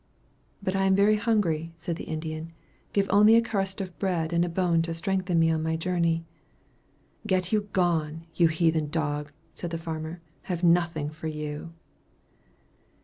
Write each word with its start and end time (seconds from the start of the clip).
"But 0.63 0.75
I 0.75 0.85
am 0.85 0.95
very 0.95 1.15
hungry," 1.15 1.73
said 1.77 1.95
the 1.95 2.05
Indian; 2.05 2.53
"give 2.91 3.05
only 3.11 3.35
a 3.35 3.41
crust 3.43 3.79
of 3.81 3.99
bread 3.99 4.33
and 4.33 4.43
a 4.43 4.49
bone 4.49 4.81
to 4.81 4.95
strengthen 4.95 5.37
me 5.39 5.51
on 5.51 5.61
my 5.61 5.75
journey." 5.75 6.25
"Get 7.27 7.53
you 7.53 7.69
gone, 7.71 8.25
you 8.33 8.47
heathen 8.47 8.89
dog," 8.89 9.31
said 9.53 9.69
the 9.69 9.77
farmer; 9.77 10.19
"I 10.19 10.47
have 10.47 10.63
nothing 10.63 11.11
for 11.11 11.27
you." 11.27 11.73